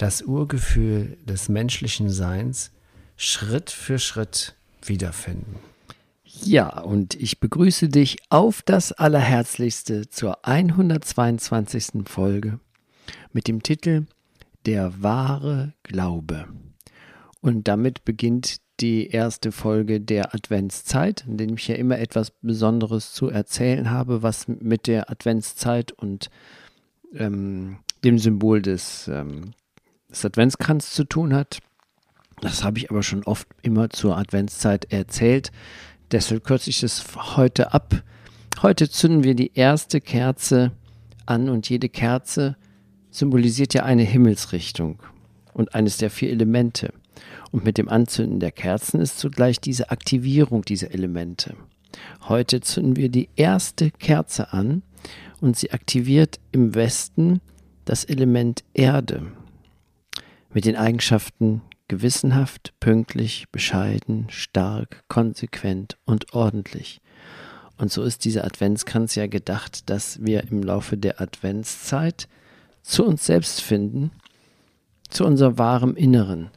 das 0.00 0.22
Urgefühl 0.22 1.18
des 1.26 1.50
menschlichen 1.50 2.08
Seins 2.08 2.72
Schritt 3.16 3.70
für 3.70 3.98
Schritt 3.98 4.54
wiederfinden. 4.82 5.56
Ja, 6.24 6.80
und 6.80 7.14
ich 7.16 7.38
begrüße 7.38 7.90
dich 7.90 8.16
auf 8.30 8.62
das 8.62 8.92
Allerherzlichste 8.92 10.08
zur 10.08 10.46
122. 10.46 12.06
Folge 12.08 12.60
mit 13.32 13.46
dem 13.46 13.62
Titel 13.62 14.06
Der 14.64 15.02
wahre 15.02 15.74
Glaube. 15.82 16.48
Und 17.42 17.68
damit 17.68 18.06
beginnt 18.06 18.56
die 18.80 19.08
erste 19.08 19.52
Folge 19.52 20.00
der 20.00 20.34
Adventszeit, 20.34 21.26
in 21.26 21.36
der 21.36 21.50
ich 21.50 21.68
ja 21.68 21.74
immer 21.74 21.98
etwas 21.98 22.30
Besonderes 22.40 23.12
zu 23.12 23.28
erzählen 23.28 23.90
habe, 23.90 24.22
was 24.22 24.48
mit 24.48 24.86
der 24.86 25.10
Adventszeit 25.10 25.92
und 25.92 26.30
ähm, 27.12 27.80
dem 28.02 28.18
Symbol 28.18 28.62
des, 28.62 29.08
ähm, 29.08 29.52
des 30.10 30.24
Adventskranz 30.24 30.92
zu 30.92 31.04
tun 31.04 31.34
hat. 31.34 31.60
Das 32.40 32.64
habe 32.64 32.78
ich 32.78 32.90
aber 32.90 33.02
schon 33.02 33.24
oft 33.24 33.48
immer 33.62 33.90
zur 33.90 34.16
Adventszeit 34.16 34.90
erzählt. 34.92 35.52
Deshalb 36.10 36.44
kürze 36.44 36.70
ich 36.70 36.82
es 36.82 37.04
heute 37.36 37.72
ab. 37.72 38.02
Heute 38.62 38.88
zünden 38.88 39.24
wir 39.24 39.34
die 39.34 39.52
erste 39.54 40.00
Kerze 40.00 40.72
an 41.26 41.48
und 41.48 41.68
jede 41.68 41.88
Kerze 41.88 42.56
symbolisiert 43.10 43.74
ja 43.74 43.84
eine 43.84 44.02
Himmelsrichtung 44.02 45.02
und 45.52 45.74
eines 45.74 45.98
der 45.98 46.10
vier 46.10 46.30
Elemente. 46.30 46.92
Und 47.50 47.64
mit 47.64 47.78
dem 47.78 47.88
Anzünden 47.88 48.40
der 48.40 48.52
Kerzen 48.52 49.00
ist 49.00 49.18
zugleich 49.18 49.60
diese 49.60 49.90
Aktivierung 49.90 50.62
dieser 50.62 50.92
Elemente. 50.92 51.56
Heute 52.28 52.60
zünden 52.60 52.96
wir 52.96 53.08
die 53.08 53.28
erste 53.36 53.90
Kerze 53.90 54.52
an 54.52 54.82
und 55.40 55.56
sie 55.56 55.72
aktiviert 55.72 56.38
im 56.52 56.74
Westen 56.74 57.40
das 57.84 58.04
Element 58.04 58.62
Erde 58.72 59.32
mit 60.52 60.64
den 60.64 60.76
Eigenschaften 60.76 61.62
gewissenhaft, 61.88 62.74
pünktlich, 62.80 63.46
bescheiden, 63.50 64.26
stark, 64.30 65.04
konsequent 65.08 65.96
und 66.04 66.32
ordentlich. 66.34 67.00
Und 67.76 67.90
so 67.90 68.02
ist 68.02 68.24
dieser 68.24 68.44
Adventskranz 68.44 69.14
ja 69.14 69.26
gedacht, 69.26 69.88
dass 69.88 70.22
wir 70.22 70.44
im 70.50 70.62
Laufe 70.62 70.96
der 70.96 71.20
Adventszeit 71.20 72.28
zu 72.82 73.04
uns 73.04 73.26
selbst 73.26 73.62
finden, 73.62 74.10
zu 75.08 75.24
unserem 75.24 75.58
wahren 75.58 75.96
Inneren, 75.96 76.50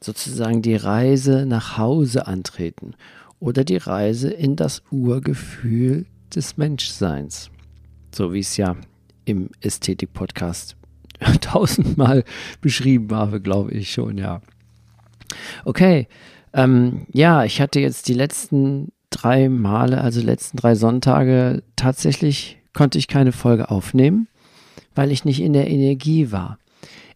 sozusagen 0.00 0.62
die 0.62 0.76
Reise 0.76 1.46
nach 1.46 1.78
Hause 1.78 2.26
antreten 2.26 2.94
oder 3.40 3.64
die 3.64 3.76
Reise 3.76 4.30
in 4.30 4.56
das 4.56 4.82
Urgefühl 4.90 6.06
des 6.34 6.56
Menschseins 6.56 7.50
so 8.14 8.32
wie 8.32 8.40
es 8.40 8.56
ja 8.56 8.76
im 9.24 9.50
Ästhetik-Podcast 9.60 10.76
tausendmal 11.40 12.24
beschrieben 12.60 13.14
habe, 13.14 13.40
glaube 13.40 13.72
ich 13.72 13.92
schon, 13.92 14.18
ja. 14.18 14.40
Okay, 15.64 16.08
ähm, 16.52 17.06
ja, 17.12 17.44
ich 17.44 17.60
hatte 17.60 17.80
jetzt 17.80 18.08
die 18.08 18.14
letzten 18.14 18.92
drei 19.10 19.48
Male, 19.48 20.00
also 20.00 20.20
letzten 20.20 20.56
drei 20.56 20.74
Sonntage, 20.74 21.62
tatsächlich 21.76 22.58
konnte 22.72 22.98
ich 22.98 23.08
keine 23.08 23.32
Folge 23.32 23.70
aufnehmen, 23.70 24.28
weil 24.94 25.12
ich 25.12 25.24
nicht 25.24 25.40
in 25.40 25.52
der 25.52 25.68
Energie 25.68 26.30
war. 26.32 26.58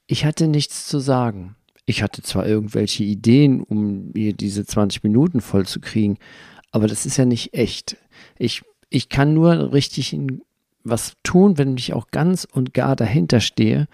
Ich 0.06 0.24
hatte 0.24 0.48
nichts 0.48 0.86
zu 0.86 0.98
sagen. 0.98 1.56
Ich 1.86 2.02
hatte 2.02 2.22
zwar 2.22 2.46
irgendwelche 2.46 3.04
Ideen, 3.04 3.62
um 3.62 4.10
mir 4.12 4.32
diese 4.32 4.64
20 4.64 5.02
Minuten 5.02 5.40
voll 5.40 5.66
zu 5.66 5.80
kriegen, 5.80 6.19
aber 6.70 6.86
das 6.86 7.06
ist 7.06 7.16
ja 7.16 7.24
nicht 7.24 7.54
echt. 7.54 7.96
Ich, 8.38 8.62
ich 8.88 9.08
kann 9.08 9.34
nur 9.34 9.72
richtig 9.72 10.12
in 10.12 10.42
was 10.84 11.15
tun, 11.22 11.59
wenn 11.59 11.76
ich 11.76 11.93
auch 11.94 12.09
ganz 12.10 12.47
und 12.50 12.75
gar 12.75 12.97
dahinter 12.97 13.41
stehe. 13.41 13.88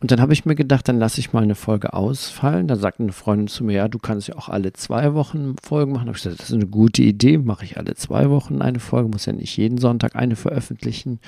Und 0.00 0.10
dann 0.10 0.20
habe 0.20 0.32
ich 0.32 0.44
mir 0.44 0.56
gedacht, 0.56 0.88
dann 0.88 0.98
lasse 0.98 1.20
ich 1.20 1.32
mal 1.32 1.44
eine 1.44 1.54
Folge 1.54 1.92
ausfallen. 1.92 2.66
Da 2.66 2.74
sagte 2.74 3.04
eine 3.04 3.12
Freundin 3.12 3.46
zu 3.46 3.62
mir, 3.62 3.74
ja, 3.74 3.88
du 3.88 4.00
kannst 4.00 4.26
ja 4.26 4.34
auch 4.34 4.48
alle 4.48 4.72
zwei 4.72 5.14
Wochen 5.14 5.54
Folgen 5.62 5.92
machen. 5.92 6.06
Da 6.06 6.08
habe 6.08 6.16
ich 6.16 6.24
gesagt, 6.24 6.40
das 6.40 6.50
ist 6.50 6.56
eine 6.56 6.66
gute 6.66 7.02
Idee, 7.02 7.38
mache 7.38 7.64
ich 7.64 7.76
alle 7.76 7.94
zwei 7.94 8.28
Wochen 8.28 8.62
eine 8.62 8.80
Folge, 8.80 9.10
muss 9.10 9.26
ja 9.26 9.32
nicht 9.32 9.56
jeden 9.56 9.78
Sonntag 9.78 10.16
eine 10.16 10.34
veröffentlichen. 10.34 11.20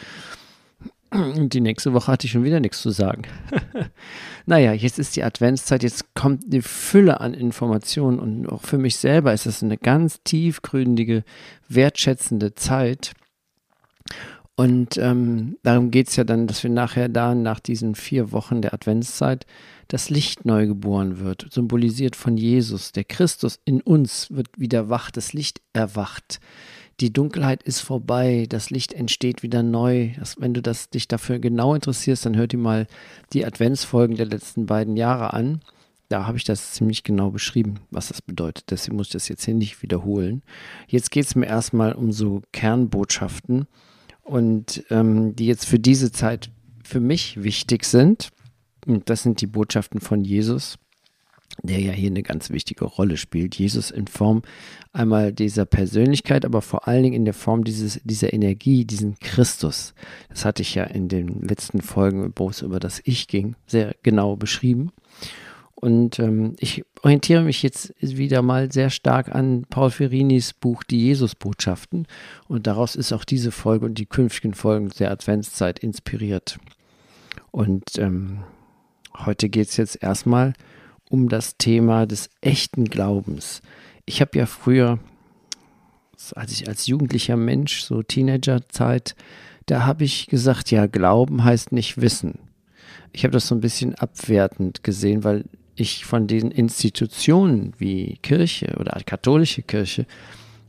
Und 1.13 1.55
die 1.55 1.61
nächste 1.61 1.93
Woche 1.93 2.11
hatte 2.11 2.27
ich 2.27 2.33
schon 2.33 2.43
wieder 2.43 2.59
nichts 2.59 2.83
zu 2.83 2.91
sagen. 2.91 3.23
naja, 4.47 4.73
jetzt 4.73 4.99
ist 4.99 5.15
die 5.15 5.23
Adventszeit, 5.23 5.85
jetzt 5.85 6.13
kommt 6.15 6.53
die 6.53 6.63
Fülle 6.63 7.21
an 7.21 7.35
Informationen 7.35 8.19
und 8.19 8.49
auch 8.49 8.63
für 8.63 8.79
mich 8.79 8.97
selber 8.97 9.33
ist 9.33 9.47
das 9.47 9.63
eine 9.63 9.77
ganz 9.77 10.21
tiefgründige, 10.25 11.23
wertschätzende 11.69 12.57
Zeit. 12.57 13.13
Und 14.57 14.99
ähm, 14.99 15.57
darum 15.65 15.91
geht 15.91 16.09
es 16.09 16.17
ja 16.17 16.23
dann, 16.23 16.47
dass 16.47 16.63
wir 16.63 16.71
nachher 16.71 17.09
da, 17.09 17.35
nach 17.35 17.59
diesen 17.59 17.97
vier 17.97 18.31
Wochen 18.31 18.63
der 18.63 18.73
Adventszeit, 18.73 19.47
das 19.89 20.11
Licht 20.11 20.45
neu 20.45 20.67
geboren 20.67 21.19
wird, 21.19 21.49
symbolisiert 21.51 22.15
von 22.15 22.37
Jesus. 22.37 22.93
Der 22.93 23.05
Christus 23.05 23.59
in 23.65 23.81
uns 23.81 24.31
wird 24.31 24.49
wieder 24.57 24.89
wach, 24.89 25.11
das 25.11 25.33
Licht 25.33 25.61
erwacht. 25.73 26.41
Die 27.01 27.13
Dunkelheit 27.13 27.65
ist 27.65 27.81
vorbei, 27.81 28.47
das 28.49 28.71
Licht 28.71 28.93
entsteht 28.93 29.43
wieder 29.43 29.65
neu. 29.65 30.11
Das, 30.19 30.41
wenn 30.41 30.55
du 30.55 30.63
das, 30.63 30.89
dich 30.89 31.09
dafür 31.09 31.41
genau 31.41 31.75
interessierst, 31.75 32.25
dann 32.25 32.37
hör 32.37 32.47
dir 32.47 32.59
mal 32.59 32.87
die 33.33 33.45
Adventsfolgen 33.45 34.17
der 34.17 34.27
letzten 34.27 34.67
beiden 34.67 34.97
Jahre 34.97 35.35
an. 35.35 35.61
Da 36.09 36.27
habe 36.27 36.37
ich 36.37 36.45
das 36.45 36.73
ziemlich 36.73 37.03
genau 37.03 37.31
beschrieben, 37.31 37.81
was 37.91 38.09
das 38.09 38.23
bedeutet. 38.23 38.71
Deswegen 38.71 38.97
muss 38.97 39.09
ich 39.09 39.15
das 39.15 39.29
jetzt 39.29 39.45
hier 39.45 39.55
nicht 39.55 39.83
wiederholen. 39.83 40.43
Jetzt 40.87 41.11
geht 41.11 41.25
es 41.27 41.35
mir 41.35 41.47
erstmal 41.47 41.93
um 41.95 42.13
so 42.13 42.43
Kernbotschaften 42.53 43.67
und 44.25 44.85
ähm, 44.91 45.37
die 45.37 45.47
jetzt 45.47 45.67
für 45.67 45.79
diese 45.79 46.11
Zeit 46.11 46.51
für 46.83 47.01
mich 47.01 47.43
wichtig 47.43 47.85
sind. 47.85 48.31
Und 48.87 49.09
das 49.09 49.23
sind 49.23 49.41
die 49.41 49.47
Botschaften 49.47 50.01
von 50.01 50.25
Jesus, 50.25 50.79
der 51.63 51.81
ja 51.81 51.93
hier 51.93 52.11
eine 52.11 52.23
ganz 52.23 52.51
wichtige 52.51 52.85
Rolle 52.85 53.17
spielt. 53.17 53.55
Jesus 53.55 53.91
in 53.91 54.07
Form 54.07 54.43
einmal 54.93 55.33
dieser 55.33 55.65
Persönlichkeit, 55.65 56.45
aber 56.45 56.63
vor 56.63 56.89
allen 56.89 57.03
Dingen 57.03 57.15
in 57.15 57.25
der 57.25 57.35
Form 57.35 57.65
dieses, 57.65 58.01
dieser 58.05 58.33
Energie, 58.33 58.85
diesen 58.85 59.19
Christus. 59.21 59.95
Das 60.29 60.45
hatte 60.45 60.63
ich 60.63 60.75
ja 60.75 60.85
in 60.85 61.09
den 61.09 61.43
letzten 61.43 61.81
Folgen, 61.81 62.33
wo 62.37 62.51
es 62.51 62.63
über 62.63 62.81
das 62.81 63.01
Ich 63.05 63.29
ging, 63.29 63.57
sehr 63.67 63.95
genau 64.03 64.37
beschrieben. 64.37 64.91
Und 65.85 66.19
ähm, 66.19 66.57
ich 66.61 66.83
orientiere 67.03 67.43
mich 67.43 67.63
jetzt 67.63 67.93
wieder 68.01 68.41
mal 68.41 68.73
sehr 68.73 68.89
stark 68.89 69.35
an 69.35 69.67
Paul 69.69 69.91
Ferinis 69.91 70.55
Buch 70.55 70.83
Die 70.83 71.05
Jesusbotschaften. 71.05 72.07
Und 72.49 72.67
daraus 72.67 72.97
ist 72.97 73.13
auch 73.13 73.27
diese 73.27 73.53
Folge 73.53 73.85
und 73.85 73.99
die 73.99 74.07
künftigen 74.07 74.55
Folgen 74.55 74.89
der 74.99 75.11
Adventszeit 75.11 75.79
inspiriert. 75.79 76.59
Und 77.51 77.99
ähm, 77.99 78.45
heute 79.15 79.51
geht 79.51 79.69
es 79.69 79.77
jetzt 79.77 80.03
erstmal 80.03 80.55
um 81.11 81.29
das 81.29 81.59
Thema 81.59 82.07
des 82.07 82.31
echten 82.41 82.87
Glaubens. 82.87 83.61
Ich 84.07 84.23
habe 84.23 84.39
ja 84.39 84.47
früher, 84.47 84.99
als 86.35 86.53
ich 86.53 86.67
als 86.67 86.87
jugendlicher 86.87 87.37
Mensch, 87.37 87.83
so 87.83 88.03
Teenagerzeit, 88.03 89.15
da 89.67 89.85
habe 89.85 90.05
ich 90.05 90.29
gesagt, 90.29 90.71
ja, 90.71 90.87
Glauben 90.87 91.45
heißt 91.45 91.73
nicht 91.73 92.01
Wissen. 92.01 92.39
Ich 93.13 93.25
habe 93.25 93.33
das 93.33 93.49
so 93.49 93.55
ein 93.55 93.61
bisschen 93.61 93.95
abwertend 93.97 94.83
gesehen, 94.83 95.25
weil 95.25 95.45
ich 95.77 96.05
von 96.05 96.27
den 96.27 96.51
Institutionen 96.51 97.73
wie 97.79 98.19
Kirche 98.23 98.77
oder 98.79 99.01
katholische 99.05 99.63
Kirche, 99.63 100.07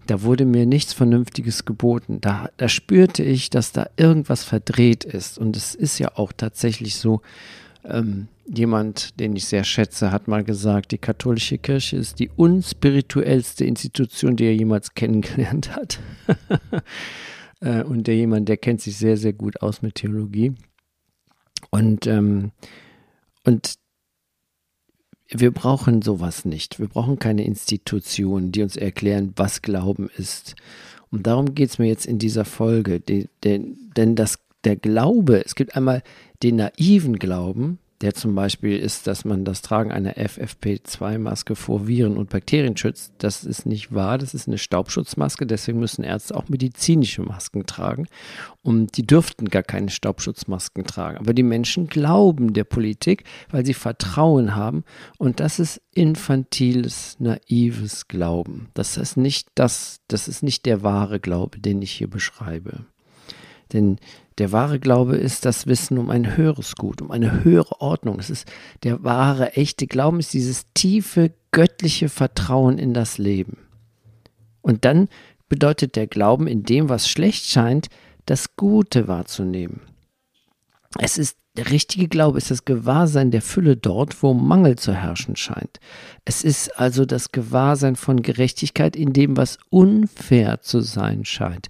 da 0.08 0.22
wurde 0.22 0.46
mir 0.46 0.66
nichts 0.66 0.94
Vernünftiges 0.94 1.66
geboten. 1.66 2.20
Da, 2.22 2.50
da 2.58 2.70
spürte 2.70 3.24
ich, 3.24 3.50
dass 3.50 3.72
da 3.72 3.88
irgendwas 3.98 4.44
verdreht 4.44 5.04
ist. 5.04 5.38
Und 5.38 5.58
es 5.58 5.74
ist 5.74 5.98
ja 6.00 6.12
auch 6.16 6.32
tatsächlich 6.32 6.96
so, 6.96 7.22
ähm, 7.84 8.28
jemand, 8.48 9.20
den 9.20 9.36
ich 9.36 9.46
sehr 9.46 9.64
schätze, 9.64 10.12
hat 10.12 10.28
mal 10.28 10.44
gesagt, 10.44 10.92
die 10.92 10.98
katholische 10.98 11.58
Kirche 11.58 11.98
ist 11.98 12.20
die 12.20 12.30
unspirituellste 12.36 13.66
Institution, 13.66 14.36
die 14.36 14.46
er 14.46 14.56
jemals 14.56 14.94
kennengelernt 14.94 15.76
hat. 15.76 16.00
äh, 17.62 17.84
und 17.84 18.06
der 18.08 18.16
jemand, 18.16 18.50
der 18.50 18.58
kennt 18.58 18.82
sich 18.82 18.98
sehr, 18.98 19.18
sehr 19.18 19.34
gut 19.34 19.62
aus 19.62 19.82
mit 19.82 19.96
Theologie. 19.96 20.54
Und, 21.72 22.06
ähm, 22.06 22.52
und 23.44 23.76
wir 25.30 25.52
brauchen 25.52 26.02
sowas 26.02 26.46
nicht. 26.46 26.80
Wir 26.80 26.88
brauchen 26.88 27.20
keine 27.20 27.46
Institutionen, 27.46 28.52
die 28.52 28.62
uns 28.62 28.76
erklären, 28.76 29.34
was 29.36 29.62
Glauben 29.62 30.10
ist. 30.18 30.56
Und 31.12 31.28
darum 31.28 31.56
geht 31.56 31.70
es 31.70 31.80
mir 31.80 31.88
jetzt 31.88 32.06
in 32.06 32.20
dieser 32.20 32.46
Folge. 32.46 33.00
Die, 33.00 33.30
denn, 33.44 33.78
denn 33.96 34.16
das, 34.16 34.40
der 34.64 34.76
Glaube, 34.76 35.44
es 35.44 35.56
gibt 35.56 35.76
einmal 35.76 36.04
den 36.44 36.58
naiven 36.58 37.18
Glauben, 37.18 37.80
der 38.02 38.14
zum 38.14 38.36
Beispiel 38.36 38.78
ist, 38.78 39.08
dass 39.08 39.24
man 39.24 39.46
das 39.46 39.62
Tragen 39.62 39.92
einer 39.92 40.14
FFP2-Maske 40.16 41.56
vor 41.56 41.88
Viren 41.88 42.18
und 42.18 42.30
Bakterien 42.30 42.76
schützt. 42.76 43.14
Das 43.20 43.46
ist 43.46 43.66
nicht 43.66 43.94
wahr, 43.94 44.18
das 44.18 44.34
ist 44.34 44.48
eine 44.48 44.58
Staubschutzmaske, 44.58 45.46
deswegen 45.46 45.80
müssen 45.80 46.04
Ärzte 46.04 46.36
auch 46.36 46.50
medizinische 46.50 47.22
Masken 47.22 47.66
tragen. 47.66 48.08
Und 48.64 48.98
die 48.98 49.08
dürften 49.08 49.50
gar 49.50 49.64
keine 49.64 49.90
Staubschutzmasken 49.90 50.84
tragen. 50.86 51.18
Aber 51.18 51.34
die 51.34 51.44
Menschen 51.44 51.88
glauben 51.88 52.54
der 52.54 52.66
Politik, 52.66 53.24
weil 53.50 53.66
sie 53.66 53.74
Vertrauen 53.74 54.56
haben. 54.56 54.84
Und 55.18 55.40
das 55.40 55.60
ist 55.60 55.82
infantiles, 55.94 57.16
naives 57.20 58.08
Glauben. 58.08 58.70
Das 58.74 58.98
ist 58.98 59.16
nicht 59.16 59.48
das, 59.56 60.02
das 60.10 60.28
ist 60.28 60.44
nicht 60.44 60.66
der 60.66 60.84
wahre 60.84 61.22
Glaube, 61.22 61.60
den 61.60 61.82
ich 61.82 61.92
hier 61.92 62.10
beschreibe. 62.10 62.86
Denn 63.72 63.98
der 64.38 64.52
wahre 64.52 64.80
Glaube 64.80 65.16
ist 65.16 65.46
das 65.46 65.66
Wissen 65.66 65.98
um 65.98 66.10
ein 66.10 66.36
höheres 66.36 66.76
Gut, 66.76 67.02
um 67.02 67.12
eine 67.12 67.44
höhere 67.44 67.80
Ordnung. 67.80 68.20
Es 68.20 68.30
ist 68.30 68.48
der 68.84 69.04
wahre, 69.04 69.54
echte 69.54 69.88
Glauben, 69.88 70.20
ist 70.20 70.34
dieses 70.34 70.66
tiefe, 70.74 71.34
göttliche 71.52 72.10
Vertrauen 72.10 72.78
in 72.78 72.94
das 72.94 73.18
Leben. 73.18 73.58
Und 74.62 74.84
dann 74.84 75.08
bedeutet 75.48 75.96
der 75.96 76.08
Glauben 76.08 76.48
in 76.48 76.64
dem, 76.64 76.90
was 76.90 77.08
schlecht 77.08 77.46
scheint, 77.46 77.88
das 78.26 78.56
Gute 78.56 79.08
wahrzunehmen. 79.08 79.82
Es 80.98 81.18
ist 81.18 81.38
der 81.58 81.72
richtige 81.72 82.08
Glaube 82.08 82.38
ist 82.38 82.52
das 82.52 82.66
Gewahrsein 82.66 83.32
der 83.32 83.42
Fülle 83.42 83.78
dort, 83.78 84.22
wo 84.22 84.34
Mangel 84.34 84.78
zu 84.78 84.94
herrschen 84.94 85.36
scheint. 85.36 85.80
Es 86.26 86.44
ist 86.44 86.78
also 86.80 87.06
das 87.06 87.32
Gewahrsein 87.32 87.96
von 87.96 88.22
Gerechtigkeit 88.22 88.96
in 88.96 89.14
dem, 89.14 89.38
was 89.38 89.58
unfair 89.70 90.62
zu 90.62 90.82
sein 90.82 91.24
scheint. 91.24 91.68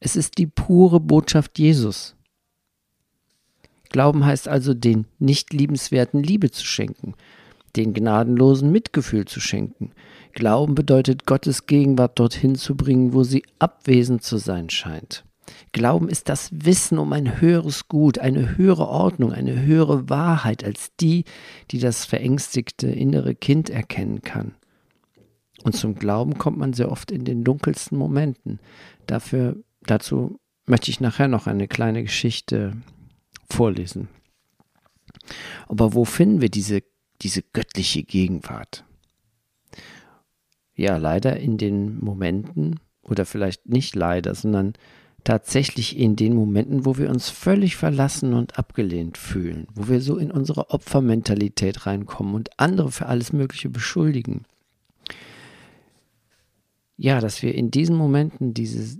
Es 0.00 0.16
ist 0.16 0.38
die 0.38 0.46
pure 0.46 0.98
Botschaft 0.98 1.58
Jesus. 1.58 2.16
Glauben 3.90 4.26
heißt 4.26 4.48
also, 4.48 4.74
den 4.74 5.06
nicht 5.18 5.52
liebenswerten 5.52 6.22
Liebe 6.22 6.50
zu 6.50 6.64
schenken, 6.64 7.14
den 7.76 7.94
gnadenlosen 7.94 8.70
Mitgefühl 8.70 9.24
zu 9.24 9.40
schenken. 9.40 9.92
Glauben 10.32 10.74
bedeutet, 10.74 11.26
Gottes 11.26 11.66
Gegenwart 11.66 12.18
dorthin 12.18 12.56
zu 12.56 12.76
bringen, 12.76 13.12
wo 13.12 13.22
sie 13.22 13.44
abwesend 13.58 14.22
zu 14.22 14.36
sein 14.38 14.68
scheint. 14.68 15.24
Glauben 15.72 16.08
ist 16.08 16.28
das 16.28 16.50
Wissen 16.52 16.98
um 16.98 17.12
ein 17.12 17.40
höheres 17.40 17.88
Gut, 17.88 18.18
eine 18.18 18.56
höhere 18.56 18.88
Ordnung, 18.88 19.32
eine 19.32 19.60
höhere 19.62 20.08
Wahrheit 20.08 20.64
als 20.64 20.94
die, 21.00 21.24
die 21.70 21.78
das 21.78 22.04
verängstigte 22.04 22.88
innere 22.88 23.34
Kind 23.34 23.70
erkennen 23.70 24.22
kann. 24.22 24.54
Und 25.64 25.74
zum 25.74 25.94
Glauben 25.94 26.38
kommt 26.38 26.58
man 26.58 26.72
sehr 26.72 26.90
oft 26.90 27.10
in 27.10 27.24
den 27.24 27.44
dunkelsten 27.44 27.98
Momenten. 27.98 28.60
Dafür, 29.06 29.56
dazu 29.82 30.38
möchte 30.66 30.90
ich 30.90 31.00
nachher 31.00 31.28
noch 31.28 31.46
eine 31.46 31.66
kleine 31.66 32.02
Geschichte 32.02 32.76
vorlesen. 33.50 34.08
Aber 35.66 35.94
wo 35.94 36.04
finden 36.04 36.40
wir 36.40 36.50
diese, 36.50 36.82
diese 37.22 37.42
göttliche 37.42 38.04
Gegenwart? 38.04 38.84
Ja, 40.74 40.96
leider 40.96 41.36
in 41.38 41.58
den 41.58 41.98
Momenten, 41.98 42.78
oder 43.02 43.26
vielleicht 43.26 43.66
nicht 43.68 43.96
leider, 43.96 44.34
sondern 44.34 44.74
tatsächlich 45.24 45.98
in 45.98 46.16
den 46.16 46.34
Momenten, 46.34 46.86
wo 46.86 46.96
wir 46.96 47.10
uns 47.10 47.28
völlig 47.28 47.76
verlassen 47.76 48.32
und 48.32 48.58
abgelehnt 48.58 49.18
fühlen, 49.18 49.66
wo 49.74 49.88
wir 49.88 50.00
so 50.00 50.16
in 50.16 50.30
unsere 50.30 50.70
Opfermentalität 50.70 51.86
reinkommen 51.86 52.34
und 52.34 52.50
andere 52.58 52.90
für 52.90 53.06
alles 53.06 53.32
Mögliche 53.32 53.68
beschuldigen. 53.68 54.44
Ja, 56.96 57.20
dass 57.20 57.42
wir 57.42 57.54
in 57.54 57.70
diesen 57.70 57.96
Momenten 57.96 58.54
diese, 58.54 58.98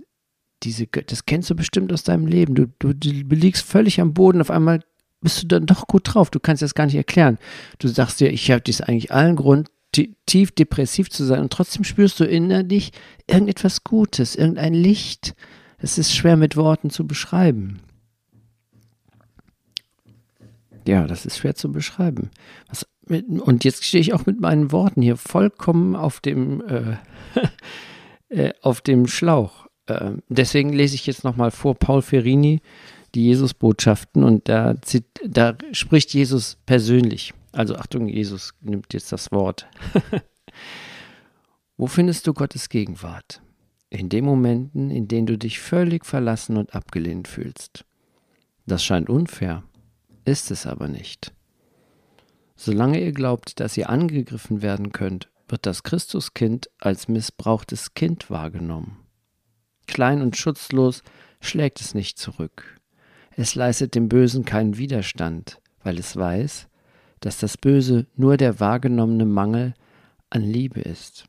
diese, 0.63 0.87
das 0.87 1.25
kennst 1.25 1.49
du 1.49 1.55
bestimmt 1.55 1.91
aus 1.91 2.03
deinem 2.03 2.27
Leben. 2.27 2.55
Du, 2.55 2.67
du, 2.79 2.93
du 2.93 3.35
liegst 3.35 3.65
völlig 3.65 3.99
am 3.99 4.13
Boden, 4.13 4.41
auf 4.41 4.51
einmal 4.51 4.81
bist 5.21 5.43
du 5.43 5.47
dann 5.47 5.65
doch 5.65 5.87
gut 5.87 6.13
drauf. 6.13 6.29
Du 6.29 6.39
kannst 6.39 6.61
das 6.61 6.75
gar 6.75 6.85
nicht 6.85 6.95
erklären. 6.95 7.37
Du 7.79 7.87
sagst 7.87 8.19
dir, 8.19 8.31
ich 8.31 8.49
habe 8.51 8.61
dies 8.61 8.81
eigentlich 8.81 9.11
allen 9.11 9.35
Grund, 9.35 9.69
tief 10.25 10.51
depressiv 10.51 11.09
zu 11.09 11.25
sein 11.25 11.41
und 11.41 11.51
trotzdem 11.51 11.83
spürst 11.83 12.19
du 12.19 12.23
innerlich 12.23 12.91
irgendetwas 13.27 13.83
Gutes, 13.83 14.35
irgendein 14.35 14.73
Licht, 14.73 15.33
es 15.79 15.97
ist 15.97 16.13
schwer 16.13 16.37
mit 16.37 16.55
Worten 16.55 16.89
zu 16.89 17.07
beschreiben. 17.07 17.79
Ja, 20.87 21.05
das 21.07 21.25
ist 21.25 21.37
schwer 21.37 21.55
zu 21.55 21.71
beschreiben. 21.71 22.31
Was, 22.67 22.87
und 23.07 23.63
jetzt 23.63 23.83
stehe 23.85 24.01
ich 24.01 24.13
auch 24.13 24.25
mit 24.25 24.39
meinen 24.39 24.71
Worten 24.71 25.01
hier 25.01 25.17
vollkommen 25.17 25.95
auf 25.95 26.19
dem, 26.19 26.61
äh, 26.67 26.97
äh, 28.29 28.53
auf 28.61 28.81
dem 28.81 29.07
Schlauch. 29.07 29.67
Äh, 29.87 30.13
deswegen 30.29 30.73
lese 30.73 30.95
ich 30.95 31.05
jetzt 31.05 31.23
nochmal 31.23 31.51
vor 31.51 31.75
Paul 31.75 32.01
Ferrini, 32.01 32.61
die 33.15 33.25
Jesus-Botschaften, 33.25 34.23
und 34.23 34.47
da, 34.49 34.75
da 35.25 35.55
spricht 35.71 36.13
Jesus 36.13 36.57
persönlich. 36.65 37.33
Also 37.51 37.75
Achtung, 37.75 38.07
Jesus 38.07 38.53
nimmt 38.61 38.93
jetzt 38.93 39.11
das 39.11 39.31
Wort. 39.31 39.67
Wo 41.77 41.87
findest 41.87 42.27
du 42.27 42.33
Gottes 42.33 42.69
Gegenwart? 42.69 43.41
In 43.89 44.09
den 44.09 44.25
Momenten, 44.25 44.91
in 44.91 45.07
denen 45.07 45.27
du 45.27 45.37
dich 45.37 45.59
völlig 45.59 46.05
verlassen 46.05 46.57
und 46.57 46.75
abgelehnt 46.75 47.27
fühlst. 47.27 47.85
Das 48.65 48.83
scheint 48.83 49.09
unfair, 49.09 49.63
ist 50.25 50.51
es 50.51 50.65
aber 50.65 50.87
nicht. 50.87 51.33
Solange 52.55 53.01
ihr 53.01 53.13
glaubt, 53.13 53.59
dass 53.59 53.77
ihr 53.77 53.89
angegriffen 53.89 54.61
werden 54.61 54.91
könnt, 54.91 55.29
wird 55.47 55.65
das 55.65 55.83
Christuskind 55.83 56.69
als 56.79 57.07
missbrauchtes 57.07 57.93
Kind 57.93 58.29
wahrgenommen. 58.29 58.97
Klein 59.87 60.21
und 60.21 60.37
schutzlos 60.37 61.01
schlägt 61.41 61.81
es 61.81 61.95
nicht 61.95 62.19
zurück. 62.19 62.79
Es 63.35 63.55
leistet 63.55 63.95
dem 63.95 64.09
Bösen 64.09 64.45
keinen 64.45 64.77
Widerstand, 64.77 65.59
weil 65.83 65.97
es 65.97 66.15
weiß, 66.15 66.67
dass 67.21 67.39
das 67.39 67.57
Böse 67.57 68.05
nur 68.15 68.37
der 68.37 68.59
wahrgenommene 68.59 69.25
Mangel 69.25 69.73
an 70.29 70.41
Liebe 70.41 70.81
ist. 70.81 71.25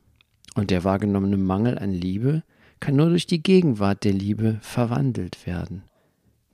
Und 0.55 0.70
der 0.70 0.85
wahrgenommene 0.85 1.37
Mangel 1.37 1.79
an 1.79 1.93
Liebe 1.93 2.43
kann 2.81 2.97
nur 2.97 3.11
durch 3.11 3.26
die 3.26 3.43
Gegenwart 3.43 4.05
der 4.05 4.12
Liebe 4.12 4.58
verwandelt 4.62 5.47
werden. 5.47 5.85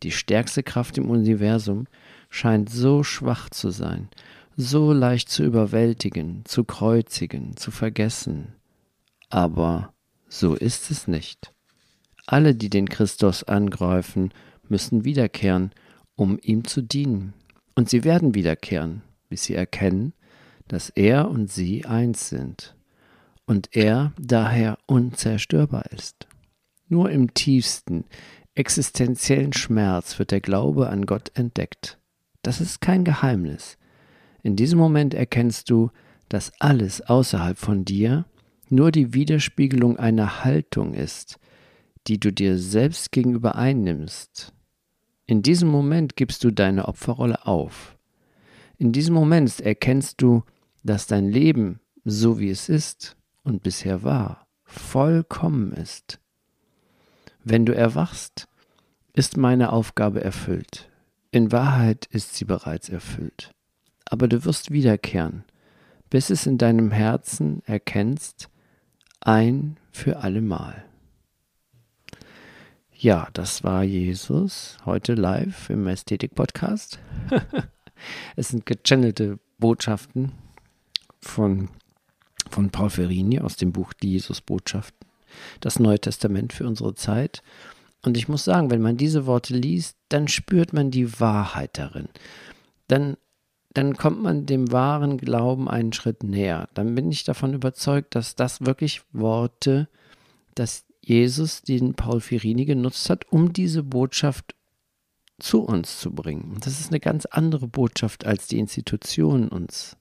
Die 0.02 0.10
stärkste 0.10 0.62
Kraft 0.62 0.98
im 0.98 1.08
Universum 1.08 1.86
scheint 2.28 2.68
so 2.68 3.02
schwach 3.02 3.48
zu 3.48 3.70
sein, 3.70 4.08
so 4.56 4.92
leicht 4.92 5.30
zu 5.30 5.44
überwältigen, 5.44 6.42
zu 6.44 6.64
kreuzigen, 6.64 7.56
zu 7.56 7.70
vergessen. 7.70 8.54
Aber 9.30 9.94
so 10.28 10.54
ist 10.54 10.90
es 10.90 11.08
nicht. 11.08 11.52
Alle, 12.26 12.54
die 12.54 12.68
den 12.68 12.88
Christus 12.88 13.44
angreifen, 13.44 14.32
müssen 14.68 15.04
wiederkehren, 15.04 15.70
um 16.16 16.38
ihm 16.42 16.64
zu 16.64 16.82
dienen. 16.82 17.32
Und 17.74 17.88
sie 17.88 18.04
werden 18.04 18.34
wiederkehren, 18.34 19.02
bis 19.28 19.44
sie 19.44 19.54
erkennen, 19.54 20.12
dass 20.68 20.90
er 20.90 21.30
und 21.30 21.50
sie 21.50 21.84
eins 21.84 22.28
sind 22.28 22.75
und 23.46 23.74
er 23.74 24.12
daher 24.18 24.78
unzerstörbar 24.86 25.86
ist. 25.92 26.26
Nur 26.88 27.10
im 27.10 27.34
tiefsten, 27.34 28.04
existenziellen 28.54 29.52
Schmerz 29.52 30.18
wird 30.18 30.30
der 30.30 30.40
Glaube 30.40 30.88
an 30.88 31.06
Gott 31.06 31.32
entdeckt. 31.34 31.98
Das 32.42 32.60
ist 32.60 32.80
kein 32.80 33.04
Geheimnis. 33.04 33.78
In 34.42 34.56
diesem 34.56 34.78
Moment 34.78 35.14
erkennst 35.14 35.70
du, 35.70 35.90
dass 36.28 36.52
alles 36.60 37.00
außerhalb 37.00 37.58
von 37.58 37.84
dir 37.84 38.26
nur 38.68 38.90
die 38.90 39.14
Widerspiegelung 39.14 39.96
einer 39.96 40.44
Haltung 40.44 40.94
ist, 40.94 41.38
die 42.06 42.18
du 42.18 42.32
dir 42.32 42.58
selbst 42.58 43.12
gegenüber 43.12 43.56
einnimmst. 43.56 44.52
In 45.26 45.42
diesem 45.42 45.68
Moment 45.68 46.16
gibst 46.16 46.44
du 46.44 46.50
deine 46.50 46.86
Opferrolle 46.86 47.46
auf. 47.46 47.96
In 48.78 48.92
diesem 48.92 49.14
Moment 49.14 49.60
erkennst 49.60 50.22
du, 50.22 50.42
dass 50.84 51.06
dein 51.06 51.28
Leben, 51.28 51.80
so 52.04 52.38
wie 52.38 52.50
es 52.50 52.68
ist, 52.68 53.15
und 53.46 53.62
bisher 53.62 54.02
war, 54.02 54.48
vollkommen 54.64 55.72
ist. 55.72 56.18
Wenn 57.44 57.64
du 57.64 57.74
erwachst, 57.74 58.48
ist 59.12 59.36
meine 59.36 59.72
Aufgabe 59.72 60.22
erfüllt. 60.22 60.90
In 61.30 61.52
Wahrheit 61.52 62.06
ist 62.06 62.34
sie 62.34 62.44
bereits 62.44 62.88
erfüllt. 62.88 63.52
Aber 64.04 64.26
du 64.26 64.44
wirst 64.44 64.72
wiederkehren, 64.72 65.44
bis 66.10 66.30
es 66.30 66.46
in 66.46 66.58
deinem 66.58 66.90
Herzen 66.90 67.62
erkennst, 67.66 68.48
ein 69.20 69.76
für 69.92 70.18
allemal. 70.18 70.84
Ja, 72.92 73.28
das 73.32 73.62
war 73.62 73.84
Jesus, 73.84 74.76
heute 74.84 75.14
live 75.14 75.70
im 75.70 75.86
Ästhetik-Podcast. 75.86 76.98
es 78.36 78.48
sind 78.48 78.66
gechannelte 78.66 79.38
Botschaften 79.58 80.32
von 81.20 81.68
von 82.50 82.70
Paul 82.70 82.90
Ferrini 82.90 83.40
aus 83.40 83.56
dem 83.56 83.72
Buch 83.72 83.92
Die 83.92 84.12
Jesus-Botschaften, 84.12 85.08
das 85.60 85.78
Neue 85.78 86.00
Testament 86.00 86.52
für 86.52 86.66
unsere 86.66 86.94
Zeit. 86.94 87.42
Und 88.02 88.16
ich 88.16 88.28
muss 88.28 88.44
sagen, 88.44 88.70
wenn 88.70 88.82
man 88.82 88.96
diese 88.96 89.26
Worte 89.26 89.54
liest, 89.54 89.96
dann 90.08 90.28
spürt 90.28 90.72
man 90.72 90.90
die 90.90 91.20
Wahrheit 91.20 91.78
darin. 91.78 92.08
Dann, 92.88 93.16
dann 93.74 93.96
kommt 93.96 94.22
man 94.22 94.46
dem 94.46 94.70
wahren 94.70 95.18
Glauben 95.18 95.68
einen 95.68 95.92
Schritt 95.92 96.22
näher. 96.22 96.68
Dann 96.74 96.94
bin 96.94 97.10
ich 97.10 97.24
davon 97.24 97.54
überzeugt, 97.54 98.14
dass 98.14 98.36
das 98.36 98.64
wirklich 98.64 99.02
Worte, 99.12 99.88
dass 100.54 100.84
Jesus, 101.00 101.62
den 101.62 101.94
Paul 101.94 102.20
Ferrini 102.20 102.64
genutzt 102.64 103.10
hat, 103.10 103.30
um 103.30 103.52
diese 103.52 103.82
Botschaft 103.82 104.54
zu 105.38 105.62
uns 105.62 106.00
zu 106.00 106.12
bringen. 106.12 106.56
Das 106.60 106.80
ist 106.80 106.90
eine 106.90 107.00
ganz 107.00 107.26
andere 107.26 107.68
Botschaft, 107.68 108.24
als 108.24 108.46
die 108.46 108.58
Institutionen 108.58 109.48
uns 109.48 109.96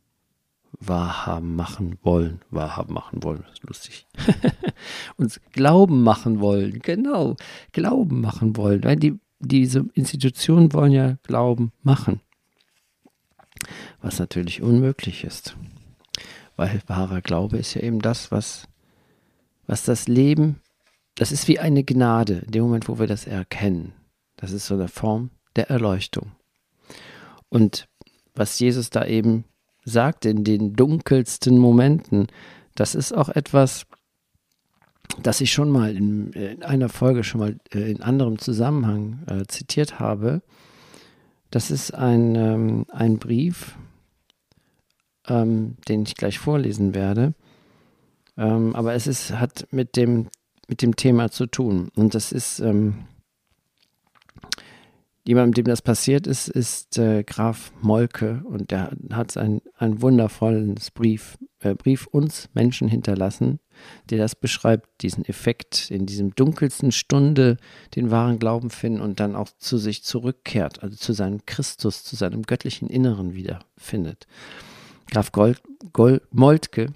wahrhaben 0.79 1.55
machen 1.55 1.97
wollen. 2.03 2.41
Wahrhaben 2.49 2.93
machen 2.93 3.23
wollen, 3.23 3.43
das 3.43 3.53
ist 3.53 3.63
lustig. 3.63 4.07
uns 5.17 5.39
Glauben 5.51 6.03
machen 6.03 6.39
wollen, 6.39 6.79
genau, 6.79 7.35
Glauben 7.71 8.21
machen 8.21 8.57
wollen. 8.57 8.83
Weil 8.83 8.95
die, 8.97 9.19
diese 9.39 9.85
Institutionen 9.93 10.73
wollen 10.73 10.91
ja 10.91 11.17
Glauben 11.23 11.71
machen. 11.83 12.21
Was 14.01 14.19
natürlich 14.19 14.61
unmöglich 14.61 15.23
ist. 15.23 15.55
Weil 16.55 16.81
wahrer 16.87 17.21
Glaube 17.21 17.57
ist 17.57 17.73
ja 17.73 17.81
eben 17.81 17.99
das, 17.99 18.31
was, 18.31 18.67
was 19.67 19.83
das 19.83 20.07
Leben, 20.07 20.61
das 21.15 21.31
ist 21.31 21.47
wie 21.47 21.59
eine 21.59 21.83
Gnade, 21.83 22.43
in 22.45 22.51
dem 22.51 22.63
Moment, 22.63 22.87
wo 22.87 22.99
wir 22.99 23.07
das 23.07 23.25
erkennen. 23.25 23.93
Das 24.37 24.51
ist 24.51 24.67
so 24.67 24.75
eine 24.75 24.87
Form 24.87 25.31
der 25.55 25.69
Erleuchtung. 25.69 26.31
Und 27.49 27.87
was 28.35 28.59
Jesus 28.59 28.89
da 28.89 29.05
eben 29.05 29.45
sagt 29.85 30.25
in 30.25 30.43
den 30.43 30.73
dunkelsten 30.73 31.57
Momenten, 31.57 32.27
das 32.73 32.95
ist 32.95 33.13
auch 33.13 33.29
etwas, 33.29 33.85
das 35.21 35.39
ich 35.39 35.53
schon 35.53 35.69
mal 35.69 35.95
in, 35.95 36.33
in 36.33 36.63
einer 36.63 36.89
Folge 36.89 37.23
schon 37.23 37.39
mal 37.39 37.55
äh, 37.73 37.91
in 37.91 38.01
anderem 38.01 38.39
Zusammenhang 38.39 39.19
äh, 39.27 39.45
zitiert 39.47 39.99
habe. 39.99 40.41
Das 41.51 41.71
ist 41.71 41.93
ein, 41.93 42.35
ähm, 42.35 42.85
ein 42.89 43.17
Brief, 43.17 43.77
ähm, 45.27 45.77
den 45.87 46.03
ich 46.03 46.15
gleich 46.15 46.39
vorlesen 46.39 46.93
werde. 46.93 47.33
Ähm, 48.37 48.75
aber 48.75 48.93
es 48.93 49.07
ist, 49.07 49.31
hat 49.31 49.67
mit 49.71 49.95
dem, 49.95 50.27
mit 50.67 50.81
dem 50.81 50.95
Thema 50.95 51.29
zu 51.31 51.45
tun. 51.45 51.89
Und 51.95 52.15
das 52.15 52.31
ist 52.31 52.59
ähm, 52.59 53.05
Jemand, 55.27 55.57
dem 55.57 55.65
das 55.65 55.81
passiert 55.81 56.27
ist, 56.27 56.49
ist 56.49 56.99
äh, 56.99 57.23
Graf 57.23 57.73
Molke 57.81 58.43
und 58.45 58.69
der 58.69 58.91
hat 59.11 59.35
ein, 59.37 59.59
ein 59.75 60.03
wundervolles 60.03 60.91
Brief, 60.91 61.39
äh, 61.61 61.73
Brief 61.73 62.05
uns 62.05 62.47
Menschen 62.53 62.87
hinterlassen, 62.87 63.59
der 64.11 64.19
das 64.19 64.35
beschreibt, 64.35 64.87
diesen 65.01 65.25
Effekt 65.25 65.89
in 65.89 66.05
diesem 66.05 66.35
dunkelsten 66.35 66.91
Stunde 66.91 67.57
den 67.95 68.11
wahren 68.11 68.37
Glauben 68.37 68.69
finden 68.69 69.01
und 69.01 69.19
dann 69.19 69.35
auch 69.35 69.49
zu 69.57 69.79
sich 69.79 70.03
zurückkehrt, 70.03 70.83
also 70.83 70.95
zu 70.95 71.13
seinem 71.13 71.43
Christus, 71.47 72.03
zu 72.03 72.15
seinem 72.15 72.43
göttlichen 72.43 72.87
Inneren 72.87 73.33
wiederfindet. 73.33 74.27
Graf 75.09 75.31
Gold, 75.31 75.59
Gold, 75.91 76.21
Moltke 76.31 76.93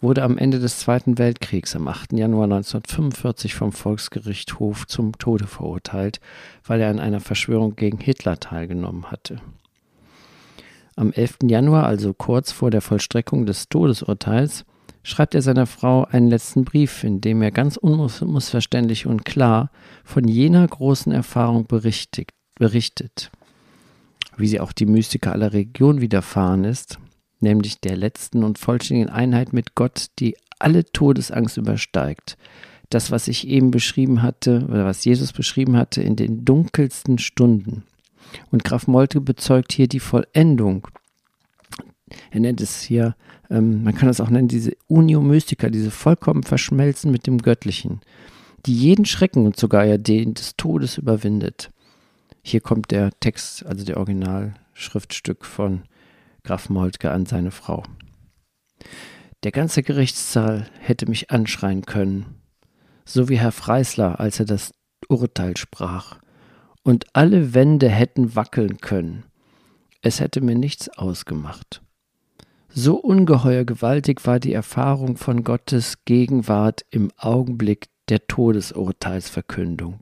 wurde 0.00 0.22
am 0.22 0.38
Ende 0.38 0.58
des 0.58 0.78
Zweiten 0.78 1.18
Weltkriegs 1.18 1.74
am 1.76 1.88
8. 1.88 2.12
Januar 2.12 2.44
1945 2.44 3.54
vom 3.54 3.72
Volksgerichtshof 3.72 4.86
zum 4.86 5.16
Tode 5.18 5.46
verurteilt, 5.46 6.20
weil 6.64 6.80
er 6.80 6.90
an 6.90 7.00
einer 7.00 7.20
Verschwörung 7.20 7.76
gegen 7.76 7.98
Hitler 7.98 8.38
teilgenommen 8.38 9.10
hatte. 9.10 9.40
Am 10.96 11.12
11. 11.12 11.38
Januar, 11.44 11.86
also 11.86 12.12
kurz 12.12 12.52
vor 12.52 12.70
der 12.70 12.82
Vollstreckung 12.82 13.46
des 13.46 13.68
Todesurteils, 13.68 14.64
schreibt 15.02 15.34
er 15.34 15.42
seiner 15.42 15.66
Frau 15.66 16.04
einen 16.04 16.28
letzten 16.28 16.64
Brief, 16.64 17.02
in 17.02 17.20
dem 17.20 17.42
er 17.42 17.50
ganz 17.50 17.76
unmissverständlich 17.76 19.06
und 19.06 19.24
klar 19.24 19.70
von 20.04 20.28
jener 20.28 20.66
großen 20.66 21.12
Erfahrung 21.12 21.66
berichtet, 21.66 22.30
berichtet 22.56 23.30
wie 24.36 24.48
sie 24.48 24.60
auch 24.60 24.72
die 24.72 24.86
Mystiker 24.86 25.32
aller 25.32 25.52
Region 25.52 26.00
widerfahren 26.00 26.64
ist, 26.64 26.98
nämlich 27.42 27.80
der 27.80 27.96
letzten 27.96 28.44
und 28.44 28.58
vollständigen 28.58 29.10
Einheit 29.10 29.52
mit 29.52 29.74
Gott, 29.74 30.06
die 30.18 30.36
alle 30.58 30.84
Todesangst 30.84 31.56
übersteigt. 31.56 32.36
Das, 32.90 33.10
was 33.10 33.28
ich 33.28 33.48
eben 33.48 33.70
beschrieben 33.70 34.22
hatte, 34.22 34.66
oder 34.68 34.84
was 34.84 35.04
Jesus 35.04 35.32
beschrieben 35.32 35.76
hatte 35.76 36.02
in 36.02 36.16
den 36.16 36.44
dunkelsten 36.44 37.18
Stunden. 37.18 37.84
Und 38.50 38.64
Graf 38.64 38.86
Molte 38.86 39.20
bezeugt 39.20 39.72
hier 39.72 39.88
die 39.88 40.00
Vollendung. 40.00 40.88
Er 42.30 42.40
nennt 42.40 42.60
es 42.60 42.82
hier, 42.82 43.16
ähm, 43.50 43.84
man 43.84 43.94
kann 43.94 44.08
das 44.08 44.20
auch 44.20 44.30
nennen, 44.30 44.48
diese 44.48 44.72
Unio 44.86 45.20
Mystica, 45.20 45.70
diese 45.70 45.90
vollkommen 45.90 46.42
Verschmelzen 46.42 47.10
mit 47.10 47.26
dem 47.26 47.38
Göttlichen, 47.38 48.00
die 48.66 48.74
jeden 48.74 49.04
Schrecken 49.06 49.46
und 49.46 49.58
sogar 49.58 49.84
ja 49.84 49.98
den 49.98 50.34
des 50.34 50.56
Todes 50.56 50.98
überwindet. 50.98 51.70
Hier 52.42 52.60
kommt 52.60 52.90
der 52.90 53.10
Text, 53.20 53.64
also 53.64 53.84
der 53.84 53.96
Originalschriftstück 53.96 55.44
von 55.44 55.82
Graf 56.44 56.68
Moltke 56.68 57.10
an 57.10 57.26
seine 57.26 57.50
Frau. 57.50 57.82
Der 59.42 59.52
ganze 59.52 59.82
Gerichtssaal 59.82 60.66
hätte 60.78 61.08
mich 61.08 61.30
anschreien 61.30 61.82
können, 61.82 62.40
so 63.04 63.28
wie 63.28 63.38
Herr 63.38 63.52
Freisler, 63.52 64.20
als 64.20 64.38
er 64.38 64.46
das 64.46 64.72
Urteil 65.08 65.56
sprach, 65.56 66.18
und 66.84 67.06
alle 67.12 67.54
Wände 67.54 67.88
hätten 67.88 68.34
wackeln 68.34 68.78
können. 68.78 69.24
Es 70.00 70.20
hätte 70.20 70.40
mir 70.40 70.56
nichts 70.56 70.88
ausgemacht. 70.88 71.82
So 72.68 72.96
ungeheuer 72.96 73.64
gewaltig 73.64 74.26
war 74.26 74.40
die 74.40 74.52
Erfahrung 74.52 75.16
von 75.16 75.44
Gottes 75.44 76.04
Gegenwart 76.04 76.84
im 76.90 77.10
Augenblick 77.16 77.88
der 78.08 78.26
Todesurteilsverkündung. 78.26 80.00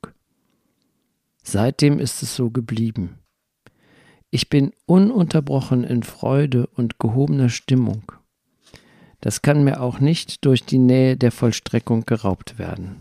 Seitdem 1.42 1.98
ist 1.98 2.22
es 2.22 2.36
so 2.36 2.50
geblieben. 2.50 3.19
Ich 4.30 4.48
bin 4.48 4.72
ununterbrochen 4.86 5.82
in 5.82 6.04
Freude 6.04 6.68
und 6.68 6.98
gehobener 6.98 7.48
Stimmung. 7.48 8.12
Das 9.20 9.42
kann 9.42 9.64
mir 9.64 9.80
auch 9.80 9.98
nicht 9.98 10.44
durch 10.44 10.64
die 10.64 10.78
Nähe 10.78 11.16
der 11.16 11.32
Vollstreckung 11.32 12.06
geraubt 12.06 12.58
werden. 12.58 13.00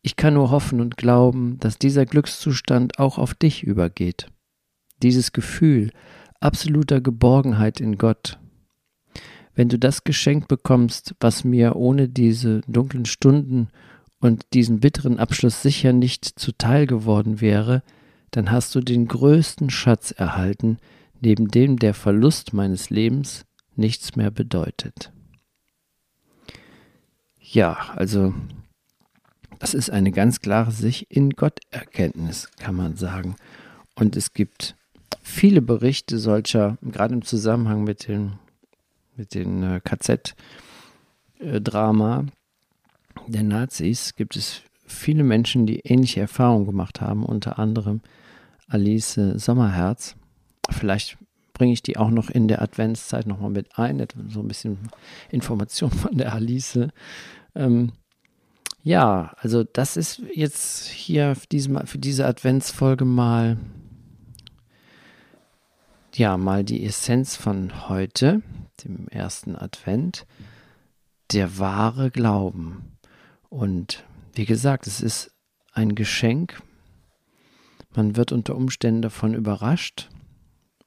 Ich 0.00 0.16
kann 0.16 0.34
nur 0.34 0.50
hoffen 0.50 0.80
und 0.80 0.96
glauben, 0.96 1.58
dass 1.60 1.78
dieser 1.78 2.06
Glückszustand 2.06 2.98
auch 2.98 3.18
auf 3.18 3.34
dich 3.34 3.62
übergeht. 3.62 4.28
Dieses 5.02 5.32
Gefühl 5.32 5.92
absoluter 6.40 7.00
Geborgenheit 7.00 7.80
in 7.80 7.98
Gott. 7.98 8.38
Wenn 9.54 9.68
du 9.68 9.78
das 9.78 10.04
Geschenk 10.04 10.48
bekommst, 10.48 11.14
was 11.20 11.44
mir 11.44 11.76
ohne 11.76 12.08
diese 12.08 12.62
dunklen 12.68 13.04
Stunden 13.04 13.68
und 14.20 14.46
diesen 14.54 14.80
bitteren 14.80 15.18
Abschluss 15.18 15.62
sicher 15.62 15.92
nicht 15.92 16.24
zuteil 16.24 16.86
geworden 16.86 17.40
wäre, 17.40 17.82
dann 18.30 18.50
hast 18.50 18.74
du 18.74 18.80
den 18.80 19.08
größten 19.08 19.70
Schatz 19.70 20.10
erhalten, 20.10 20.78
neben 21.20 21.48
dem 21.48 21.78
der 21.78 21.94
Verlust 21.94 22.52
meines 22.52 22.90
Lebens 22.90 23.44
nichts 23.76 24.16
mehr 24.16 24.30
bedeutet. 24.30 25.12
Ja, 27.40 27.78
also 27.94 28.34
das 29.58 29.74
ist 29.74 29.90
eine 29.90 30.12
ganz 30.12 30.40
klare 30.40 30.70
sich 30.70 31.10
in 31.10 31.30
Gott 31.30 31.60
Erkenntnis, 31.70 32.50
kann 32.58 32.74
man 32.74 32.96
sagen. 32.96 33.36
Und 33.94 34.16
es 34.16 34.34
gibt 34.34 34.76
viele 35.22 35.62
Berichte 35.62 36.18
solcher, 36.18 36.76
gerade 36.82 37.14
im 37.14 37.22
Zusammenhang 37.24 37.84
mit 37.84 38.06
den, 38.06 38.34
mit 39.16 39.34
den 39.34 39.62
äh, 39.62 39.80
KZ-Drama 39.82 40.26
der 43.26 43.42
Nazis, 43.42 44.14
gibt 44.14 44.36
es 44.36 44.62
viele 44.88 45.22
Menschen, 45.22 45.66
die 45.66 45.80
ähnliche 45.80 46.20
Erfahrungen 46.20 46.66
gemacht 46.66 47.00
haben, 47.00 47.24
unter 47.24 47.58
anderem 47.58 48.00
Alice 48.68 49.14
Sommerherz. 49.34 50.16
Vielleicht 50.70 51.18
bringe 51.54 51.72
ich 51.72 51.82
die 51.82 51.96
auch 51.96 52.10
noch 52.10 52.30
in 52.30 52.48
der 52.48 52.62
Adventszeit 52.62 53.26
nochmal 53.26 53.50
mit 53.50 53.78
ein, 53.78 54.04
so 54.28 54.40
ein 54.40 54.48
bisschen 54.48 54.78
Information 55.30 55.90
von 55.90 56.16
der 56.16 56.32
Alice. 56.32 56.78
Ähm, 57.54 57.92
ja, 58.82 59.32
also 59.38 59.64
das 59.64 59.96
ist 59.96 60.22
jetzt 60.34 60.86
hier 60.86 61.34
für 61.34 61.48
diese, 61.48 61.86
für 61.86 61.98
diese 61.98 62.26
Adventsfolge 62.26 63.04
mal, 63.04 63.58
ja, 66.14 66.36
mal 66.36 66.64
die 66.64 66.84
Essenz 66.84 67.36
von 67.36 67.88
heute, 67.88 68.42
dem 68.84 69.08
ersten 69.08 69.56
Advent, 69.56 70.26
der 71.32 71.58
wahre 71.58 72.10
Glauben. 72.10 72.96
Und 73.50 74.04
wie 74.38 74.46
gesagt, 74.46 74.86
es 74.86 75.00
ist 75.00 75.32
ein 75.72 75.96
Geschenk, 75.96 76.62
man 77.96 78.14
wird 78.14 78.30
unter 78.30 78.54
Umständen 78.54 79.02
davon 79.02 79.34
überrascht 79.34 80.10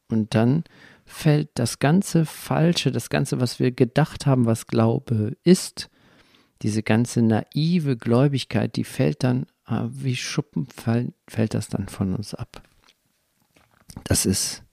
und 0.07 0.33
dann 0.35 0.63
fällt 1.05 1.49
das 1.55 1.79
ganze 1.79 2.25
Falsche, 2.25 2.91
das 2.91 3.09
ganze, 3.09 3.41
was 3.41 3.59
wir 3.59 3.71
gedacht 3.71 4.25
haben, 4.25 4.45
was 4.45 4.67
Glaube 4.67 5.35
ist, 5.43 5.89
diese 6.61 6.81
ganze 6.81 7.21
naive 7.21 7.97
Gläubigkeit, 7.97 8.77
die 8.77 8.85
fällt 8.85 9.21
dann 9.21 9.47
ah, 9.65 9.89
wie 9.91 10.15
Schuppen, 10.15 10.67
fällt, 10.67 11.13
fällt 11.27 11.53
das 11.53 11.67
dann 11.67 11.89
von 11.89 12.15
uns 12.15 12.33
ab. 12.33 12.63
Das 14.05 14.25
ist 14.25 14.63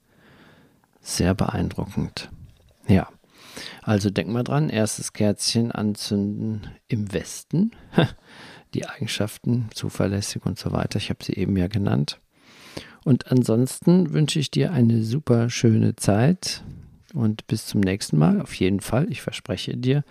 sehr 1.01 1.33
beeindruckend. 1.33 2.29
Ja, 2.87 3.09
also 3.81 4.09
denk 4.09 4.29
mal 4.29 4.43
dran, 4.43 4.69
erstes 4.69 5.11
Kerzchen 5.11 5.73
anzünden 5.73 6.69
im 6.87 7.11
Westen. 7.11 7.71
die 8.73 8.87
Eigenschaften, 8.87 9.69
zuverlässig 9.73 10.45
und 10.45 10.59
so 10.59 10.71
weiter. 10.71 10.97
Ich 10.97 11.09
habe 11.09 11.23
sie 11.23 11.33
eben 11.33 11.57
ja 11.57 11.67
genannt. 11.67 12.19
Und 13.03 13.31
ansonsten 13.31 14.13
wünsche 14.13 14.39
ich 14.39 14.51
dir 14.51 14.71
eine 14.71 15.03
super 15.03 15.49
schöne 15.49 15.95
Zeit 15.95 16.63
und 17.13 17.47
bis 17.47 17.65
zum 17.65 17.81
nächsten 17.81 18.17
Mal. 18.17 18.41
Auf 18.41 18.53
jeden 18.55 18.81
Fall, 18.81 19.07
ich 19.09 19.21
verspreche 19.21 19.77
dir, 19.77 20.03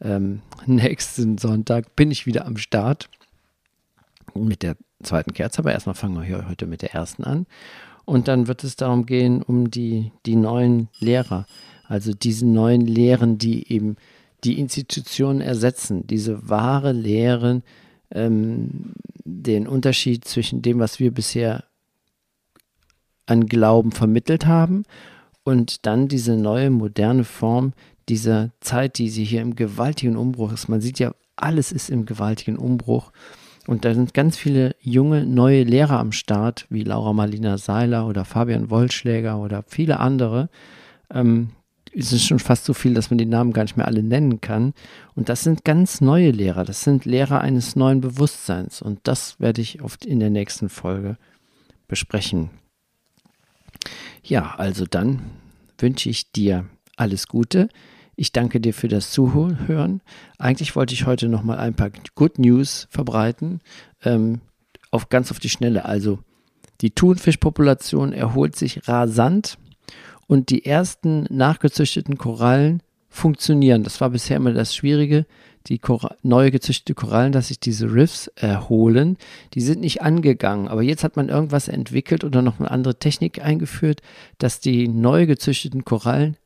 ähm, 0.00 0.42
nächsten 0.66 1.38
Sonntag 1.38 1.94
bin 1.96 2.10
ich 2.10 2.26
wieder 2.26 2.46
am 2.46 2.56
Start. 2.56 3.08
mit 4.34 4.62
der 4.62 4.76
zweiten 5.02 5.32
Kerze, 5.32 5.60
aber 5.60 5.72
erstmal 5.72 5.94
fangen 5.94 6.14
wir 6.16 6.24
hier 6.24 6.48
heute 6.48 6.66
mit 6.66 6.82
der 6.82 6.94
ersten 6.94 7.24
an. 7.24 7.46
Und 8.04 8.28
dann 8.28 8.48
wird 8.48 8.64
es 8.64 8.76
darum 8.76 9.06
gehen, 9.06 9.42
um 9.42 9.70
die, 9.70 10.12
die 10.26 10.36
neuen 10.36 10.88
Lehrer, 10.98 11.46
also 11.86 12.12
diese 12.12 12.46
neuen 12.46 12.80
Lehren, 12.86 13.38
die 13.38 13.72
eben 13.72 13.96
die 14.44 14.58
Institutionen 14.58 15.40
ersetzen, 15.40 16.06
diese 16.06 16.48
wahre 16.48 16.92
Lehren, 16.92 17.62
ähm, 18.12 18.92
den 19.24 19.66
Unterschied 19.66 20.24
zwischen 20.24 20.62
dem, 20.62 20.78
was 20.78 20.98
wir 20.98 21.12
bisher 21.12 21.64
an 23.26 23.46
Glauben 23.46 23.92
vermittelt 23.92 24.46
haben 24.46 24.84
und 25.44 25.86
dann 25.86 26.08
diese 26.08 26.36
neue 26.36 26.70
moderne 26.70 27.24
Form 27.24 27.72
dieser 28.08 28.50
Zeit, 28.60 28.98
die 28.98 29.08
sie 29.08 29.24
hier 29.24 29.40
im 29.40 29.54
gewaltigen 29.54 30.16
Umbruch 30.16 30.52
ist. 30.52 30.68
Man 30.68 30.80
sieht 30.80 30.98
ja, 30.98 31.14
alles 31.36 31.72
ist 31.72 31.90
im 31.90 32.06
gewaltigen 32.06 32.56
Umbruch. 32.56 33.12
Und 33.66 33.84
da 33.84 33.94
sind 33.94 34.14
ganz 34.14 34.36
viele 34.36 34.74
junge, 34.80 35.24
neue 35.24 35.62
Lehrer 35.62 36.00
am 36.00 36.12
Start, 36.12 36.66
wie 36.70 36.82
Laura 36.82 37.12
Marlina 37.12 37.56
Seiler 37.56 38.06
oder 38.06 38.24
Fabian 38.24 38.70
Wollschläger 38.70 39.38
oder 39.38 39.62
viele 39.66 40.00
andere. 40.00 40.48
Ähm, 41.12 41.50
es 41.92 42.12
ist 42.12 42.26
schon 42.26 42.38
fast 42.38 42.64
so 42.64 42.74
viel, 42.74 42.94
dass 42.94 43.10
man 43.10 43.18
die 43.18 43.26
Namen 43.26 43.52
gar 43.52 43.62
nicht 43.62 43.76
mehr 43.76 43.86
alle 43.86 44.02
nennen 44.02 44.40
kann. 44.40 44.74
Und 45.14 45.28
das 45.28 45.42
sind 45.42 45.64
ganz 45.64 46.00
neue 46.00 46.30
Lehrer. 46.30 46.64
Das 46.64 46.82
sind 46.82 47.04
Lehrer 47.04 47.40
eines 47.40 47.76
neuen 47.76 48.00
Bewusstseins. 48.00 48.80
Und 48.80 49.00
das 49.04 49.40
werde 49.40 49.60
ich 49.60 49.82
oft 49.82 50.04
in 50.04 50.20
der 50.20 50.30
nächsten 50.30 50.68
Folge 50.68 51.16
besprechen. 51.88 52.50
Ja, 54.22 54.54
also 54.56 54.86
dann 54.86 55.20
wünsche 55.78 56.08
ich 56.08 56.30
dir 56.30 56.66
alles 56.96 57.26
Gute. 57.26 57.68
Ich 58.14 58.32
danke 58.32 58.60
dir 58.60 58.74
für 58.74 58.88
das 58.88 59.10
Zuhören. 59.10 60.02
Eigentlich 60.38 60.76
wollte 60.76 60.94
ich 60.94 61.06
heute 61.06 61.28
noch 61.28 61.42
mal 61.42 61.58
ein 61.58 61.74
paar 61.74 61.90
Good 62.14 62.38
News 62.38 62.86
verbreiten, 62.90 63.60
ähm, 64.04 64.42
auf 64.90 65.08
ganz 65.08 65.30
auf 65.30 65.40
die 65.40 65.48
Schnelle. 65.48 65.86
Also 65.86 66.18
die 66.82 66.90
Thunfischpopulation 66.90 68.12
erholt 68.12 68.56
sich 68.56 68.86
rasant 68.86 69.58
und 70.30 70.50
die 70.50 70.64
ersten 70.64 71.26
nachgezüchteten 71.28 72.16
Korallen 72.16 72.84
funktionieren. 73.08 73.82
Das 73.82 74.00
war 74.00 74.10
bisher 74.10 74.36
immer 74.36 74.52
das 74.52 74.76
Schwierige. 74.76 75.26
Die 75.66 75.80
Kora 75.80 76.14
neu 76.22 76.52
gezüchtete 76.52 76.94
Korallen, 76.94 77.32
dass 77.32 77.48
sich 77.48 77.58
diese 77.58 77.92
Riffs 77.92 78.28
erholen, 78.36 79.18
die 79.54 79.60
sind 79.60 79.80
nicht 79.80 80.02
angegangen. 80.02 80.68
Aber 80.68 80.82
jetzt 80.82 81.02
hat 81.02 81.16
man 81.16 81.30
irgendwas 81.30 81.66
entwickelt 81.66 82.22
oder 82.22 82.42
noch 82.42 82.60
eine 82.60 82.70
andere 82.70 82.96
Technik 82.96 83.44
eingeführt, 83.44 84.02
dass 84.38 84.60
die 84.60 84.86
neu 84.86 85.26
gezüchteten 85.26 85.84
Korallen 85.84 86.36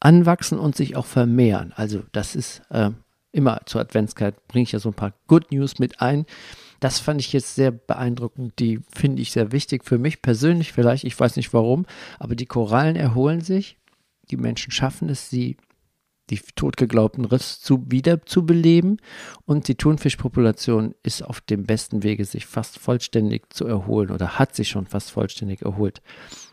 anwachsen 0.00 0.58
und 0.58 0.76
sich 0.76 0.94
auch 0.94 1.06
vermehren. 1.06 1.72
Also 1.74 2.02
das 2.12 2.36
ist 2.36 2.60
äh, 2.68 2.90
immer 3.32 3.62
zur 3.64 3.80
Adventszeit, 3.80 4.46
bringe 4.48 4.64
ich 4.64 4.72
ja 4.72 4.80
so 4.80 4.90
ein 4.90 4.94
paar 4.94 5.14
Good 5.28 5.50
News 5.50 5.78
mit 5.78 6.02
ein. 6.02 6.26
Das 6.80 7.00
fand 7.00 7.20
ich 7.20 7.32
jetzt 7.32 7.54
sehr 7.54 7.70
beeindruckend. 7.70 8.58
Die 8.58 8.80
finde 8.94 9.22
ich 9.22 9.32
sehr 9.32 9.52
wichtig 9.52 9.84
für 9.84 9.98
mich 9.98 10.22
persönlich 10.22 10.72
vielleicht. 10.72 11.04
Ich 11.04 11.18
weiß 11.18 11.36
nicht 11.36 11.52
warum, 11.52 11.86
aber 12.18 12.34
die 12.34 12.46
Korallen 12.46 12.96
erholen 12.96 13.40
sich. 13.40 13.78
Die 14.30 14.36
Menschen 14.36 14.70
schaffen 14.70 15.08
es, 15.08 15.30
sie 15.30 15.56
die 16.30 16.40
totgeglaubten 16.54 17.24
Riffs 17.24 17.60
zu, 17.60 17.84
wieder 17.90 18.24
zu 18.26 18.44
beleben 18.44 18.98
und 19.46 19.68
die 19.68 19.76
Thunfischpopulation 19.76 20.94
ist 21.02 21.22
auf 21.22 21.40
dem 21.40 21.64
besten 21.64 22.02
Wege, 22.02 22.24
sich 22.24 22.46
fast 22.46 22.78
vollständig 22.78 23.52
zu 23.52 23.66
erholen 23.66 24.10
oder 24.10 24.38
hat 24.38 24.54
sich 24.54 24.68
schon 24.68 24.86
fast 24.86 25.10
vollständig 25.10 25.62
erholt. 25.62 26.02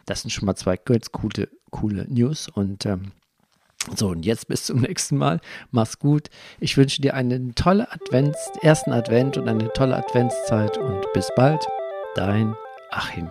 Das 0.05 0.22
sind 0.22 0.32
schon 0.32 0.46
mal 0.46 0.55
zwei 0.55 0.77
ganz 0.77 1.12
coole, 1.12 1.50
coole 1.72 2.05
News 2.08 2.48
und 2.48 2.86
ähm, 2.86 3.12
so, 3.96 4.10
und 4.10 4.25
jetzt 4.25 4.48
bis 4.48 4.65
zum 4.65 4.80
nächsten 4.82 5.18
Mal. 5.18 5.39
Mach's 5.72 6.00
gut. 6.00 6.30
Ich 6.60 6.77
wünsche 6.77 7.01
dir 7.01 7.13
einen 7.13 7.56
tollen 7.56 7.86
Advents, 7.89 8.52
ersten 8.62 8.91
Advent 8.91 9.38
und 9.38 9.48
eine 9.48 9.71
tolle 9.74 9.95
Adventszeit 9.95 10.78
und 10.78 11.06
bis 11.13 11.30
bald. 11.36 11.65
Dein 12.15 12.56
Achim. 12.91 13.30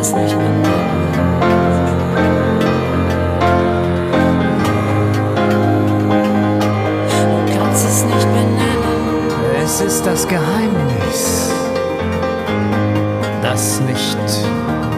Es 0.00 0.14
nicht 0.14 0.36
mehr 0.36 0.48
nennen. 0.48 0.62
Du 7.46 7.58
kannst 7.58 7.84
es 7.84 8.04
nicht 8.04 8.26
mehr 8.32 8.42
nennen. 8.42 8.70
Es 9.62 9.80
ist 9.80 10.06
das 10.06 10.26
Geheimnis, 10.26 11.50
das 13.42 13.80
nicht 13.82 14.16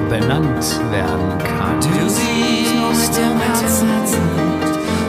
benannt 0.09 0.81
werden 0.91 1.39
kann. 1.39 1.81
Du 1.81 2.09
siehst 2.09 3.19
im 3.19 3.41
Herzen 3.41 3.89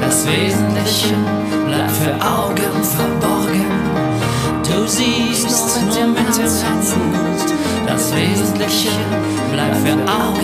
das 0.02 0.28
Wesentliche 0.28 1.16
bleibt 1.68 1.92
für 1.92 2.14
Augen 2.16 2.84
verborgen. 2.84 3.13
Mit 10.04 10.43